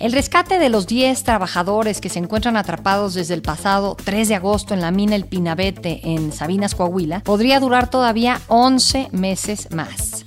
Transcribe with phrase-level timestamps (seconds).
[0.00, 4.34] El rescate de los 10 trabajadores que se encuentran atrapados desde el pasado 3 de
[4.34, 10.24] agosto en la mina El Pinabete en Sabinas, Coahuila, podría durar todavía 11 meses más.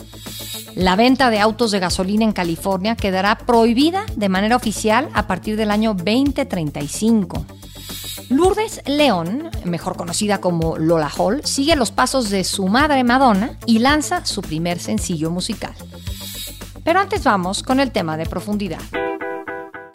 [0.75, 5.57] La venta de autos de gasolina en California quedará prohibida de manera oficial a partir
[5.57, 7.45] del año 2035.
[8.29, 13.79] Lourdes León, mejor conocida como Lola Hall, sigue los pasos de su madre Madonna y
[13.79, 15.73] lanza su primer sencillo musical.
[16.83, 18.81] Pero antes vamos con el tema de profundidad.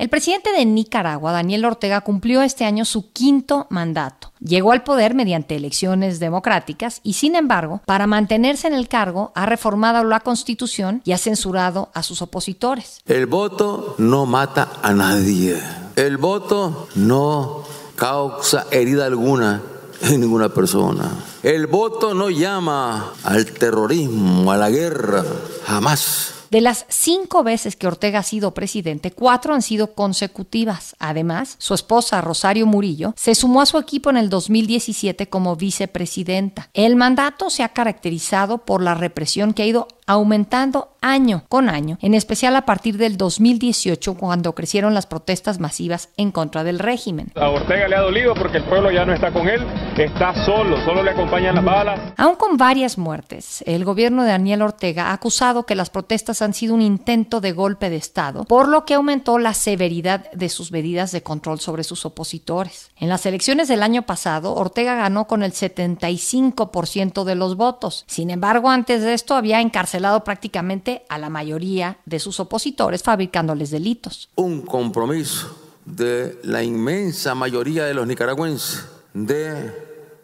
[0.03, 4.33] El presidente de Nicaragua, Daniel Ortega, cumplió este año su quinto mandato.
[4.41, 9.47] Llegó al poder mediante elecciones democráticas y, sin embargo, para mantenerse en el cargo, ha
[9.47, 13.01] reformado la constitución y ha censurado a sus opositores.
[13.07, 15.63] El voto no mata a nadie.
[15.95, 17.63] El voto no
[17.95, 19.63] causa herida alguna
[20.01, 21.13] en ninguna persona.
[21.45, 25.23] El voto no llama al terrorismo, a la guerra,
[25.65, 26.42] jamás.
[26.53, 30.95] De las cinco veces que Ortega ha sido presidente, cuatro han sido consecutivas.
[30.99, 36.69] Además, su esposa Rosario Murillo se sumó a su equipo en el 2017 como vicepresidenta.
[36.75, 41.99] El mandato se ha caracterizado por la represión que ha ido aumentando año con año,
[42.01, 47.33] en especial a partir del 2018 cuando crecieron las protestas masivas en contra del régimen.
[47.35, 49.61] A Ortega le ha dolido porque el pueblo ya no está con él,
[49.97, 52.01] está solo, solo le acompañan las balas.
[52.17, 56.55] Aún con varias muertes, el gobierno de Daniel Ortega ha acusado que las protestas han
[56.55, 60.71] sido un intento de golpe de Estado, por lo que aumentó la severidad de sus
[60.71, 62.91] medidas de control sobre sus opositores.
[62.97, 68.05] En las elecciones del año pasado, Ortega ganó con el 75% de los votos.
[68.07, 73.71] Sin embargo, antes de esto había encarcelado prácticamente a la mayoría de sus opositores, fabricándoles
[73.71, 74.29] delitos.
[74.37, 79.73] Un compromiso de la inmensa mayoría de los nicaragüenses de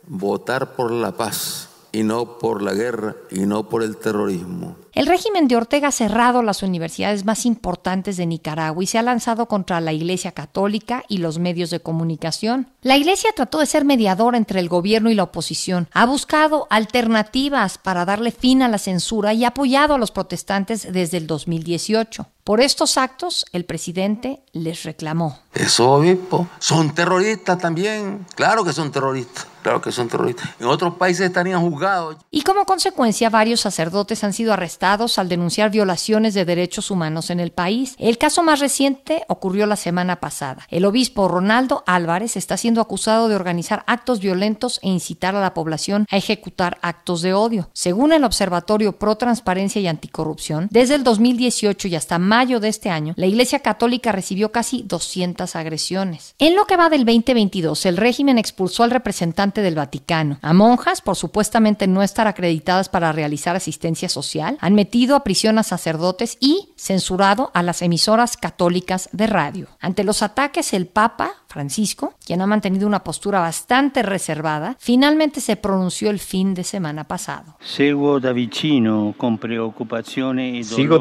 [0.07, 4.77] votar por la paz y no por la guerra y no por el terrorismo.
[4.93, 9.03] El régimen de Ortega ha cerrado las universidades más importantes de Nicaragua y se ha
[9.03, 12.69] lanzado contra la Iglesia Católica y los medios de comunicación.
[12.83, 17.79] La Iglesia trató de ser mediadora entre el gobierno y la oposición, ha buscado alternativas
[17.79, 22.27] para darle fin a la censura y ha apoyado a los protestantes desde el 2018.
[22.45, 25.39] Por estos actos, el presidente les reclamó.
[25.53, 28.27] Esos obispos son terroristas también.
[28.35, 29.47] Claro que son terroristas.
[29.61, 30.49] Claro que son terroristas.
[30.59, 32.17] En otros países estarían juzgados.
[32.31, 37.41] Y como consecuencia, varios sacerdotes han sido arrestados al denunciar violaciones de derechos humanos en
[37.41, 37.97] el país.
[37.99, 40.67] El caso más reciente ocurrió la semana pasada.
[40.71, 45.53] El obispo Ronaldo Álvarez está siendo acusado de organizar actos violentos e incitar a la
[45.53, 47.71] población a ejecutar actos de odio.
[47.73, 52.91] Según el Observatorio Pro Transparencia y Anticorrupción, desde el 2018 y hasta mayo de este
[52.91, 56.35] año, la Iglesia Católica recibió casi 200 agresiones.
[56.39, 61.01] En lo que va del 2022, el régimen expulsó al representante del Vaticano, a monjas
[61.01, 66.37] por supuestamente no estar acreditadas para realizar asistencia social, han metido a prisión a sacerdotes
[66.41, 69.67] y censurado a las emisoras católicas de radio.
[69.81, 75.57] Ante los ataques, el Papa Francisco, quien ha mantenido una postura bastante reservada, finalmente se
[75.57, 77.57] pronunció el fin de semana pasado.
[77.61, 78.29] Sigo de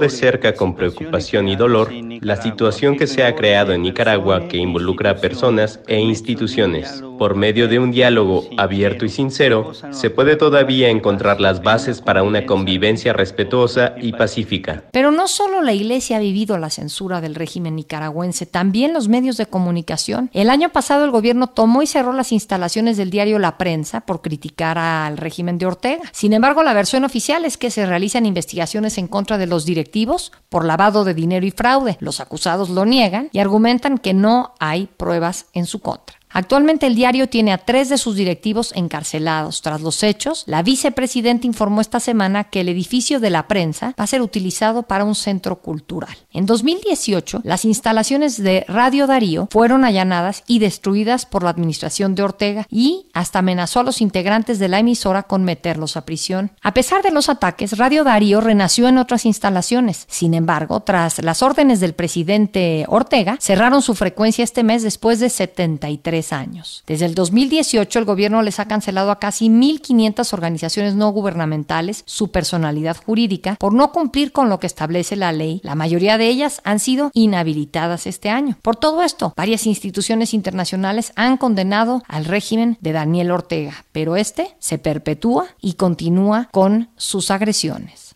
[0.09, 1.91] cerca con preocupación y dolor
[2.21, 7.03] la situación que se ha creado en Nicaragua que involucra a personas e instituciones.
[7.19, 12.23] Por medio de un diálogo abierto y sincero, se puede todavía encontrar las bases para
[12.23, 14.83] una convivencia respetuosa y pacífica.
[14.91, 19.35] Pero no solo la Iglesia ha vivido la censura del régimen nicaragüense, también los medios
[19.37, 23.57] de comunicación el año pasado el gobierno tomó y cerró las instalaciones del diario La
[23.57, 26.03] Prensa por criticar al régimen de Ortega.
[26.11, 30.31] Sin embargo, la versión oficial es que se realizan investigaciones en contra de los directivos
[30.49, 31.97] por lavado de dinero y fraude.
[32.01, 36.17] Los acusados lo niegan y argumentan que no hay pruebas en su contra.
[36.37, 39.63] Actualmente el diario tiene a tres de sus directivos encarcelados.
[39.63, 44.03] Tras los hechos, la vicepresidenta informó esta semana que el edificio de la prensa va
[44.03, 46.15] a ser utilizado para un centro cultural.
[46.31, 52.21] En 2018, las instalaciones de Radio Darío fueron allanadas y destruidas por la administración de
[52.21, 56.51] Ortega y hasta amenazó a los integrantes de la emisora con meterlos a prisión.
[56.61, 60.05] A pesar de los ataques, Radio Darío renació en otras instalaciones.
[60.07, 65.31] Sin embargo, tras las órdenes del presidente Ortega, cerraron su frecuencia este mes después de
[65.31, 66.83] 73 años.
[66.87, 72.31] Desde el 2018 el gobierno les ha cancelado a casi 1.500 organizaciones no gubernamentales su
[72.31, 75.61] personalidad jurídica por no cumplir con lo que establece la ley.
[75.63, 78.57] La mayoría de ellas han sido inhabilitadas este año.
[78.61, 84.55] Por todo esto, varias instituciones internacionales han condenado al régimen de Daniel Ortega, pero este
[84.59, 88.15] se perpetúa y continúa con sus agresiones.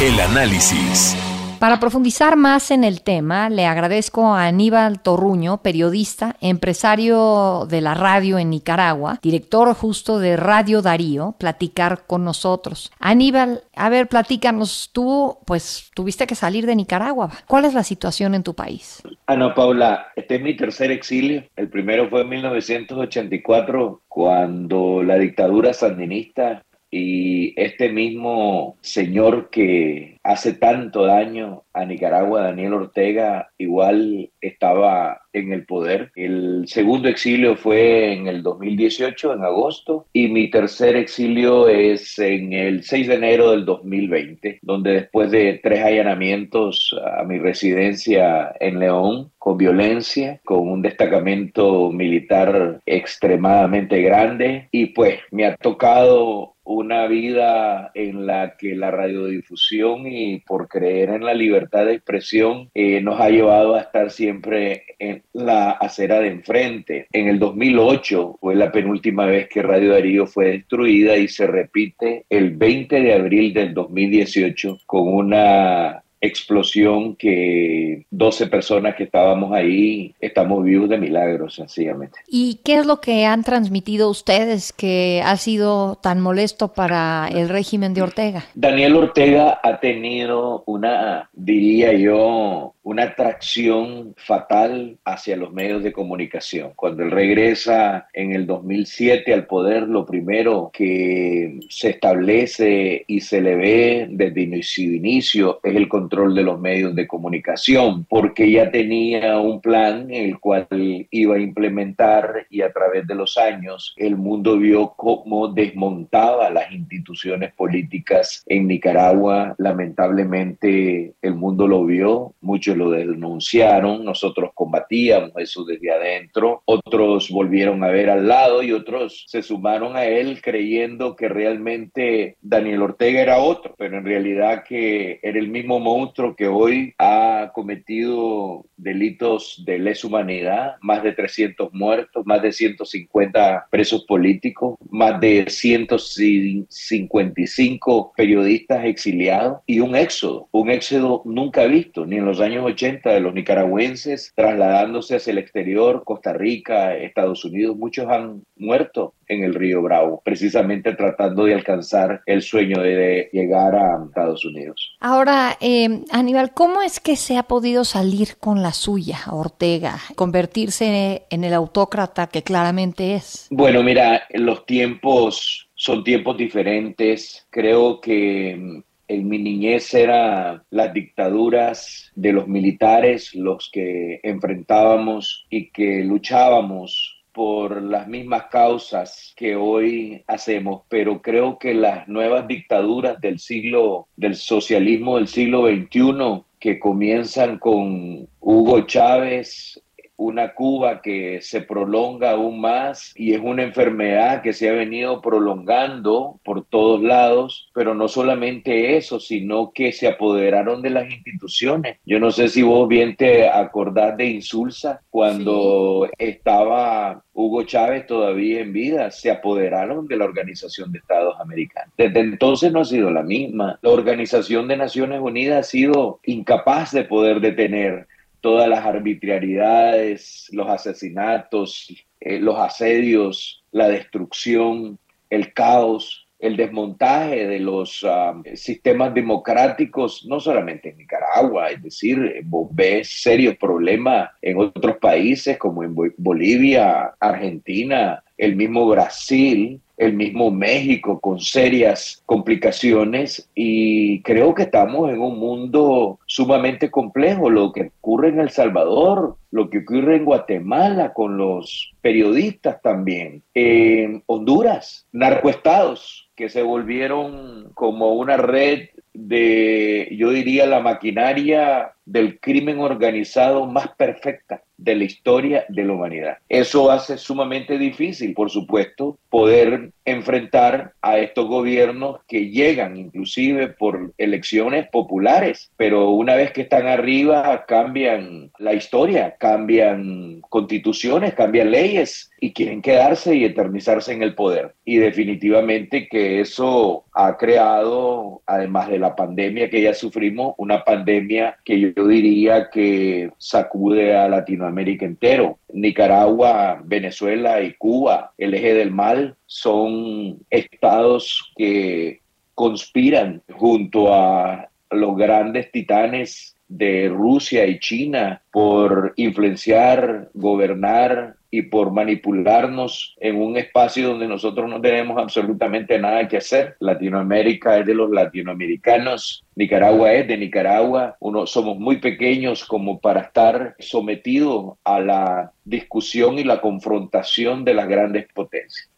[0.00, 1.16] El análisis.
[1.58, 7.94] Para profundizar más en el tema, le agradezco a Aníbal Torruño, periodista, empresario de la
[7.94, 12.92] radio en Nicaragua, director justo de Radio Darío, platicar con nosotros.
[12.98, 17.30] Aníbal, a ver, platícanos, tú pues tuviste que salir de Nicaragua.
[17.46, 19.02] ¿Cuál es la situación en tu país?
[19.26, 21.44] Ana Paula, este es mi tercer exilio.
[21.56, 30.54] El primero fue en 1984, cuando la dictadura sandinista y este mismo señor que hace
[30.54, 36.10] tanto daño a Nicaragua, Daniel Ortega, igual estaba en el poder.
[36.16, 42.52] El segundo exilio fue en el 2018, en agosto, y mi tercer exilio es en
[42.52, 48.80] el 6 de enero del 2020, donde después de tres allanamientos a mi residencia en
[48.80, 57.06] León, con violencia, con un destacamento militar extremadamente grande, y pues me ha tocado una
[57.06, 60.15] vida en la que la radiodifusión y
[60.46, 65.22] por creer en la libertad de expresión eh, nos ha llevado a estar siempre en
[65.32, 67.06] la acera de enfrente.
[67.12, 72.24] En el 2008 fue la penúltima vez que Radio Darío fue destruida y se repite
[72.30, 80.14] el 20 de abril del 2018 con una explosión que 12 personas que estábamos ahí
[80.20, 82.18] estamos vivos de milagros, sencillamente.
[82.28, 87.48] ¿Y qué es lo que han transmitido ustedes que ha sido tan molesto para el
[87.48, 88.44] régimen de Ortega?
[88.54, 96.70] Daniel Ortega ha tenido una, diría yo, una atracción fatal hacia los medios de comunicación.
[96.76, 103.40] Cuando él regresa en el 2007 al poder, lo primero que se establece y se
[103.40, 108.70] le ve desde su inicio es el control de los medios de comunicación, porque ya
[108.70, 110.68] tenía un plan en el cual
[111.10, 116.70] iba a implementar y a través de los años el mundo vio cómo desmontaba las
[116.70, 119.56] instituciones políticas en Nicaragua.
[119.58, 127.82] Lamentablemente el mundo lo vio, muchos lo denunciaron, nosotros combatíamos eso desde adentro, otros volvieron
[127.82, 133.20] a ver al lado y otros se sumaron a él creyendo que realmente Daniel Ortega
[133.20, 139.62] era otro, pero en realidad que era el mismo monstruo que hoy ha cometido delitos
[139.64, 148.12] de lesa humanidad, más de 300 muertos, más de 150 presos políticos, más de 155
[148.16, 153.20] periodistas exiliados y un éxodo, un éxodo nunca visto, ni en los años 80 de
[153.20, 159.54] los nicaragüenses trasladándose hacia el exterior, Costa Rica, Estados Unidos, muchos han muerto en el
[159.54, 164.96] río Bravo, precisamente tratando de alcanzar el sueño de llegar a Estados Unidos.
[165.00, 171.26] Ahora, eh, Aníbal, ¿cómo es que se ha podido salir con la suya, Ortega, convertirse
[171.30, 173.48] en el autócrata que claramente es?
[173.50, 177.46] Bueno, mira, los tiempos son tiempos diferentes.
[177.50, 185.70] Creo que en mi niñez eran las dictaduras de los militares los que enfrentábamos y
[185.70, 193.20] que luchábamos por las mismas causas que hoy hacemos, pero creo que las nuevas dictaduras
[193.20, 199.82] del siglo, del socialismo del siglo XXI, que comienzan con Hugo Chávez,
[200.16, 205.20] una Cuba que se prolonga aún más y es una enfermedad que se ha venido
[205.20, 211.98] prolongando por todos lados, pero no solamente eso, sino que se apoderaron de las instituciones.
[212.06, 218.60] Yo no sé si vos bien te acordás de Insulsa cuando estaba Hugo Chávez todavía
[218.60, 221.92] en vida, se apoderaron de la Organización de Estados Americanos.
[221.98, 223.78] Desde entonces no ha sido la misma.
[223.82, 228.06] La Organización de Naciones Unidas ha sido incapaz de poder detener
[228.46, 235.00] todas las arbitrariedades, los asesinatos, eh, los asedios, la destrucción,
[235.30, 242.40] el caos, el desmontaje de los um, sistemas democráticos, no solamente en Nicaragua, es decir,
[242.44, 250.12] vos ves serios problemas en otros países como en Bolivia, Argentina, el mismo Brasil, el
[250.12, 257.48] mismo México con serias complicaciones y creo que estamos en un mundo sumamente complejo.
[257.48, 263.42] Lo que ocurre en El Salvador, lo que ocurre en Guatemala con los periodistas también,
[263.54, 272.40] en Honduras, narcoestados que se volvieron como una red de, yo diría, la maquinaria del
[272.40, 276.38] crimen organizado más perfecta de la historia de la humanidad.
[276.48, 284.12] Eso hace sumamente difícil, por supuesto, poder enfrentar a estos gobiernos que llegan inclusive por
[284.18, 292.30] elecciones populares, pero una vez que están arriba cambian la historia, cambian constituciones, cambian leyes
[292.38, 294.74] y quieren quedarse y eternizarse en el poder.
[294.84, 301.56] Y definitivamente que eso ha creado, además de la pandemia que ya sufrimos, una pandemia
[301.64, 305.58] que yo diría que sacude a Latinoamérica entero.
[305.72, 312.20] Nicaragua, Venezuela y Cuba, el eje del mal, son estados que
[312.54, 321.92] conspiran junto a los grandes titanes de Rusia y China por influenciar, gobernar y por
[321.92, 326.76] manipularnos en un espacio donde nosotros no tenemos absolutamente nada que hacer.
[326.80, 333.20] Latinoamérica es de los latinoamericanos, Nicaragua es de Nicaragua, uno somos muy pequeños como para
[333.20, 338.45] estar sometidos a la discusión y la confrontación de las grandes potencias.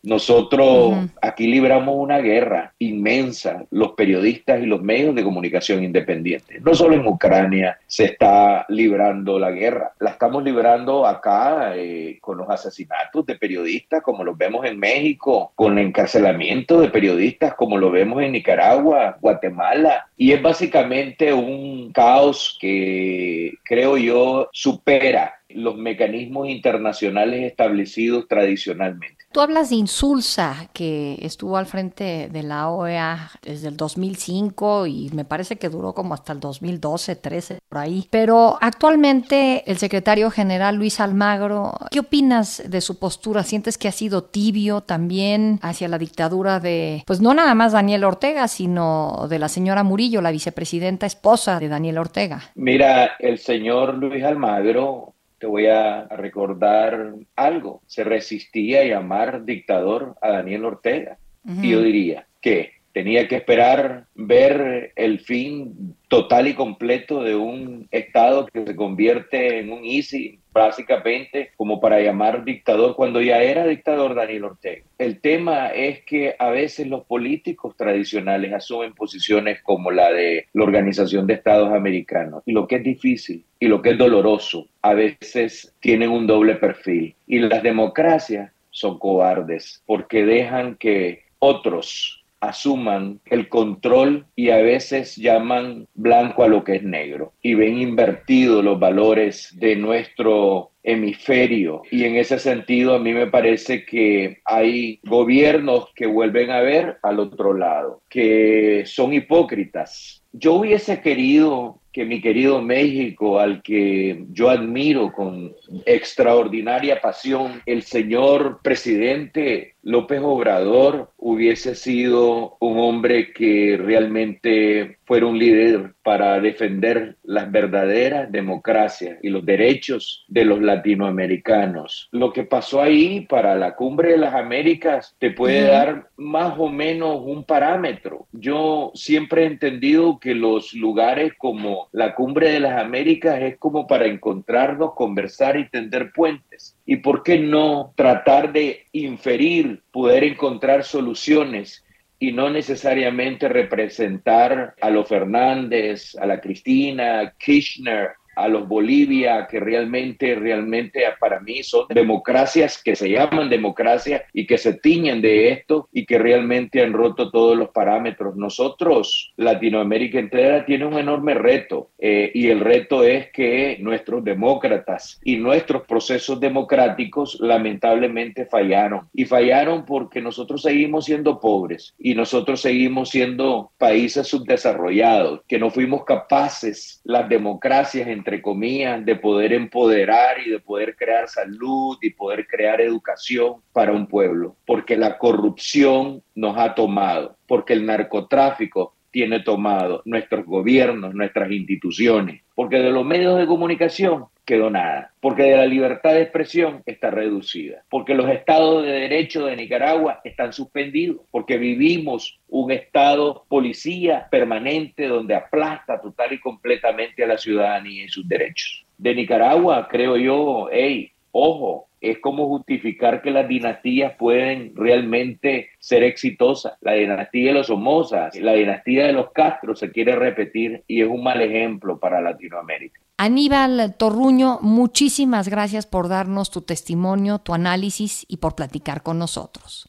[0.03, 6.63] Nosotros aquí libramos una guerra inmensa, los periodistas y los medios de comunicación independientes.
[6.63, 12.39] No solo en Ucrania se está librando la guerra, la estamos librando acá eh, con
[12.39, 17.77] los asesinatos de periodistas, como los vemos en México, con el encarcelamiento de periodistas, como
[17.77, 25.77] lo vemos en Nicaragua, Guatemala, y es básicamente un caos que creo yo supera los
[25.77, 29.18] mecanismos internacionales establecidos tradicionalmente.
[29.31, 35.11] Tú hablas de Insulsa, que estuvo al frente de la OEA desde el 2005 y
[35.13, 38.09] me parece que duró como hasta el 2012, 13, por ahí.
[38.11, 43.43] Pero actualmente el secretario general Luis Almagro, ¿qué opinas de su postura?
[43.43, 48.05] ¿Sientes que ha sido tibio también hacia la dictadura de, pues no nada más Daniel
[48.05, 52.45] Ortega, sino de la señora Murillo, la vicepresidenta esposa de Daniel Ortega?
[52.55, 57.83] Mira, el señor Luis Almagro te voy a recordar algo.
[57.87, 61.19] Se resistía a llamar dictador a Daniel Ortega.
[61.63, 67.87] Y yo diría que tenía que esperar ver el fin total y completo de un
[67.93, 73.69] Estado que se convierte en un ISI, básicamente como para llamar dictador cuando ya era
[73.69, 74.83] dictador Daniel Ortega.
[74.99, 80.65] El tema es que a veces los políticos tradicionales asumen posiciones como la de la
[80.65, 84.95] Organización de Estados Americanos y lo que es difícil y lo que es doloroso, a
[84.95, 93.21] veces tienen un doble perfil y las democracias son cobardes porque dejan que otros asuman
[93.27, 98.65] el control y a veces llaman blanco a lo que es negro y ven invertidos
[98.65, 105.01] los valores de nuestro hemisferio y en ese sentido a mí me parece que hay
[105.05, 110.23] gobiernos que vuelven a ver al otro lado, que son hipócritas.
[110.33, 115.53] Yo hubiese querido que mi querido México, al que yo admiro con
[115.85, 125.39] extraordinaria pasión, el señor presidente López Obrador hubiese sido un hombre que realmente fuera un
[125.39, 132.11] líder para defender las verdaderas democracias y los derechos de los latinoamericanos.
[132.13, 136.69] Lo que pasó ahí para la cumbre de las Américas te puede dar más o
[136.69, 138.27] menos un parámetro.
[138.33, 143.87] Yo siempre he entendido que los lugares como la cumbre de las Américas es como
[143.87, 146.77] para encontrarnos, conversar y tender puentes.
[146.85, 151.85] ¿Y por qué no tratar de inferir, poder encontrar soluciones
[152.19, 159.61] y no necesariamente representar a los Fernández, a la Cristina, Kirchner, a los Bolivia, que
[159.61, 165.51] realmente, realmente para mí son democracias que se llaman democracia y que se tiñen de
[165.51, 168.37] esto y que realmente han roto todos los parámetros.
[168.37, 175.21] Nosotros, Latinoamérica entera, tiene un enorme reto eh, y el reto es que nuestros demócratas
[175.25, 182.61] y nuestros procesos democráticos lamentablemente fallaron y fallaron porque nosotros seguimos siendo pobres y nosotros
[182.61, 189.55] seguimos siendo países subdesarrollados, que no fuimos capaces las democracias entre entre comillas, de poder
[189.55, 195.17] empoderar y de poder crear salud y poder crear educación para un pueblo, porque la
[195.17, 202.91] corrupción nos ha tomado, porque el narcotráfico tiene tomado nuestros gobiernos, nuestras instituciones, porque de
[202.91, 208.15] los medios de comunicación quedó nada, porque de la libertad de expresión está reducida, porque
[208.15, 215.35] los estados de derecho de Nicaragua están suspendidos, porque vivimos un estado policía permanente donde
[215.35, 218.85] aplasta total y completamente a la ciudadanía y sus derechos.
[218.97, 226.03] De Nicaragua, creo yo, hey, ojo, es como justificar que las dinastías pueden realmente ser
[226.03, 226.75] exitosas.
[226.81, 231.09] La dinastía de los Somozas, la dinastía de los Castro se quiere repetir y es
[231.09, 233.01] un mal ejemplo para Latinoamérica.
[233.17, 239.89] Aníbal Torruño, muchísimas gracias por darnos tu testimonio, tu análisis y por platicar con nosotros.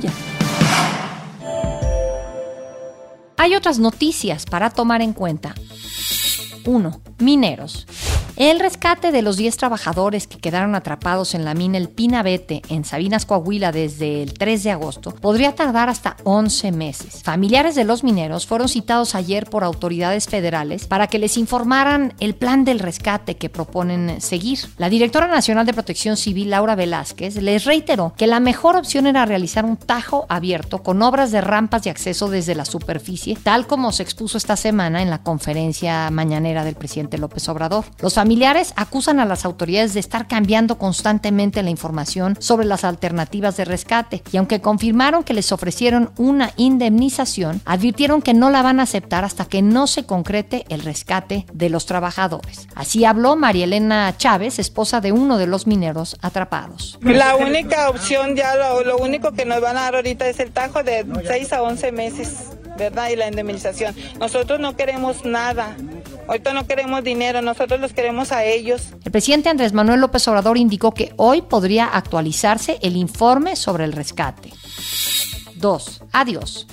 [3.37, 5.55] Hay otras noticias para tomar en cuenta.
[6.65, 7.01] 1.
[7.19, 7.87] Mineros.
[8.41, 12.85] El rescate de los 10 trabajadores que quedaron atrapados en la mina El Pinabete en
[12.85, 17.21] Sabinas, Coahuila desde el 3 de agosto podría tardar hasta 11 meses.
[17.21, 22.33] Familiares de los mineros fueron citados ayer por autoridades federales para que les informaran el
[22.33, 24.57] plan del rescate que proponen seguir.
[24.79, 29.27] La directora nacional de Protección Civil, Laura Velázquez, les reiteró que la mejor opción era
[29.27, 33.91] realizar un tajo abierto con obras de rampas de acceso desde la superficie, tal como
[33.91, 37.85] se expuso esta semana en la conferencia mañanera del presidente López Obrador.
[38.01, 38.17] Los
[38.75, 44.23] acusan a las autoridades de estar cambiando constantemente la información sobre las alternativas de rescate
[44.31, 49.25] y aunque confirmaron que les ofrecieron una indemnización, advirtieron que no la van a aceptar
[49.25, 52.67] hasta que no se concrete el rescate de los trabajadores.
[52.75, 56.97] Así habló María Elena Chávez, esposa de uno de los mineros atrapados.
[57.01, 60.51] La única opción, ya lo, lo único que nos van a dar ahorita es el
[60.51, 62.51] tajo de 6 a 11 meses.
[62.77, 63.09] ¿verdad?
[63.09, 63.95] Y la indemnización.
[64.19, 65.75] Nosotros no queremos nada.
[66.27, 68.89] Ahorita no queremos dinero, nosotros los queremos a ellos.
[69.03, 73.93] El presidente Andrés Manuel López Obrador indicó que hoy podría actualizarse el informe sobre el
[73.93, 74.51] rescate.
[75.55, 76.01] 2.
[76.11, 76.67] Adiós.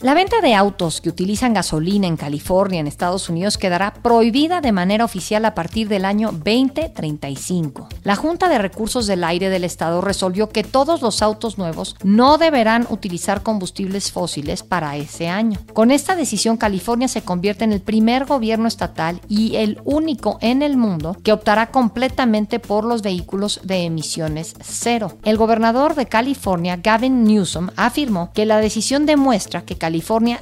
[0.00, 4.70] La venta de autos que utilizan gasolina en California, en Estados Unidos, quedará prohibida de
[4.70, 7.88] manera oficial a partir del año 2035.
[8.04, 12.38] La Junta de Recursos del Aire del Estado resolvió que todos los autos nuevos no
[12.38, 15.58] deberán utilizar combustibles fósiles para ese año.
[15.72, 20.62] Con esta decisión, California se convierte en el primer gobierno estatal y el único en
[20.62, 25.18] el mundo que optará completamente por los vehículos de emisiones cero.
[25.24, 29.87] El gobernador de California, Gavin Newsom, afirmó que la decisión demuestra que California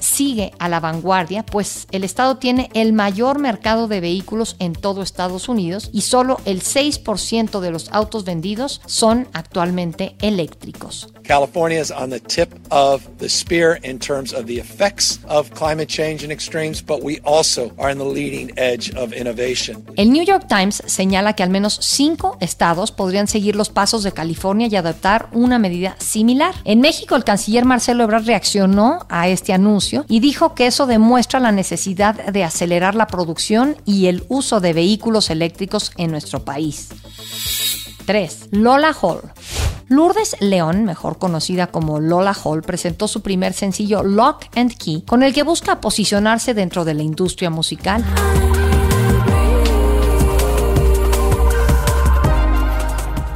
[0.00, 5.02] sigue a la vanguardia, pues el estado tiene el mayor mercado de vehículos en todo
[5.02, 11.12] Estados Unidos y solo el 6% de los autos vendidos son actualmente eléctricos.
[11.26, 15.88] California is on the tip of the spear in terms of the effects of climate
[15.88, 19.84] change and extremes, but we also are in the leading edge of innovation.
[19.96, 24.12] El New York Times señala que al menos cinco estados podrían seguir los pasos de
[24.12, 26.54] California y adoptar una medida similar.
[26.64, 31.40] En México, el canciller Marcelo Ebrard reaccionó a este anuncio y dijo que eso demuestra
[31.40, 36.88] la necesidad de acelerar la producción y el uso de vehículos eléctricos en nuestro país.
[38.06, 38.48] 3.
[38.52, 39.20] Lola Hall.
[39.88, 45.22] Lourdes León, mejor conocida como Lola Hall, presentó su primer sencillo Lock and Key, con
[45.22, 48.04] el que busca posicionarse dentro de la industria musical.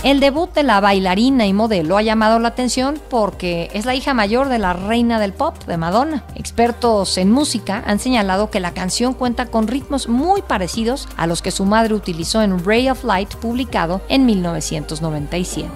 [0.03, 4.15] El debut de la bailarina y modelo ha llamado la atención porque es la hija
[4.15, 6.25] mayor de la reina del pop, de Madonna.
[6.37, 11.43] Expertos en música han señalado que la canción cuenta con ritmos muy parecidos a los
[11.43, 15.69] que su madre utilizó en Ray of Light, publicado en 1997.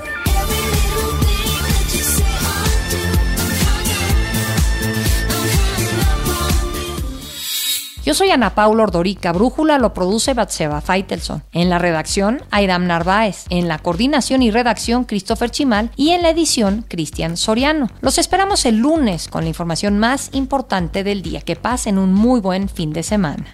[8.04, 9.32] Yo soy Ana Paula Ordorica.
[9.32, 11.42] Brújula lo produce Batseba Faitelson.
[11.52, 13.46] En la redacción, Airam Narváez.
[13.48, 15.90] En la coordinación y redacción, Christopher Chimal.
[15.96, 17.88] Y en la edición, Cristian Soriano.
[18.02, 21.40] Los esperamos el lunes con la información más importante del día.
[21.40, 23.46] Que pasen un muy buen fin de semana.